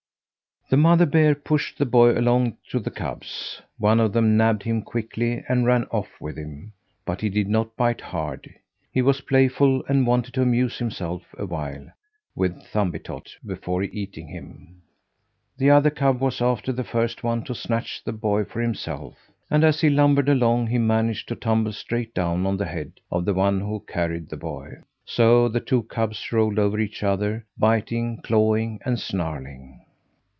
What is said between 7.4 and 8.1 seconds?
not bite